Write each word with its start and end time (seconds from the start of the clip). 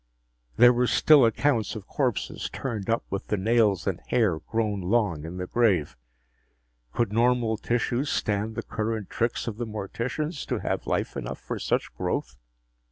There 0.57 0.73
were 0.73 0.87
still 0.87 1.25
accounts 1.27 1.75
of 1.75 1.85
corpses 1.85 2.49
turned 2.51 2.89
up 2.89 3.03
with 3.11 3.27
the 3.27 3.37
nails 3.37 3.85
and 3.85 3.99
hair 4.07 4.39
grown 4.39 4.81
long 4.81 5.25
in 5.25 5.37
the 5.37 5.45
grave. 5.45 5.95
Could 6.91 7.13
normal 7.13 7.55
tissues 7.55 8.09
stand 8.09 8.55
the 8.55 8.63
current 8.63 9.11
tricks 9.11 9.45
of 9.45 9.57
the 9.57 9.67
morticians 9.67 10.43
to 10.47 10.57
have 10.57 10.87
life 10.87 11.15
enough 11.15 11.37
for 11.39 11.59
such 11.59 11.93
growth? 11.93 12.35